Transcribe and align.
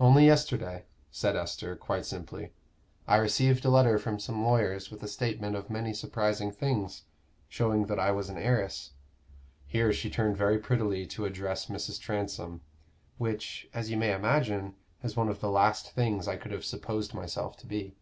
"Only 0.00 0.24
yesterday," 0.24 0.86
said 1.10 1.36
Esther, 1.36 1.76
quite 1.76 2.06
simply, 2.06 2.54
"I 3.06 3.16
received 3.16 3.66
a 3.66 3.68
letter 3.68 3.98
from 3.98 4.18
some 4.18 4.42
lawyers 4.42 4.90
with 4.90 5.02
a 5.02 5.08
statement 5.08 5.54
of 5.56 5.68
many 5.68 5.92
surprising 5.92 6.50
things, 6.50 7.02
showing 7.50 7.84
that 7.88 7.98
I 8.00 8.10
was 8.10 8.30
an 8.30 8.38
heiress" 8.38 8.92
here 9.66 9.92
she 9.92 10.08
turned 10.08 10.38
very 10.38 10.58
prettily 10.58 11.06
to 11.08 11.26
address 11.26 11.66
Mrs. 11.66 12.00
Transome 12.00 12.62
"which, 13.18 13.68
as 13.74 13.90
you 13.90 13.98
may 13.98 14.14
imagine, 14.14 14.74
is 15.02 15.16
one 15.16 15.28
of 15.28 15.40
the 15.40 15.50
last 15.50 15.90
things 15.92 16.26
I 16.26 16.36
could 16.38 16.50
have 16.52 16.64
supposed 16.64 17.12
myself 17.12 17.58
to 17.58 17.66
be." 17.66 17.94